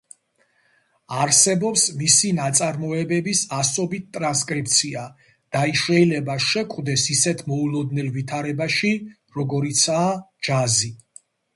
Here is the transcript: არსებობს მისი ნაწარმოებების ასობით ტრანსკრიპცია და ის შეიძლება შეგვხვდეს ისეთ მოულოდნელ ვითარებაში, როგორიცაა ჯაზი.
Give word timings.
არსებობს 1.23 1.81
მისი 1.97 2.31
ნაწარმოებების 2.37 3.41
ასობით 3.57 4.07
ტრანსკრიპცია 4.17 5.03
და 5.57 5.61
ის 5.73 5.83
შეიძლება 5.83 6.39
შეგვხვდეს 6.47 7.05
ისეთ 7.17 7.45
მოულოდნელ 7.53 8.11
ვითარებაში, 8.17 8.93
როგორიცაა 9.41 10.11
ჯაზი. 10.49 10.91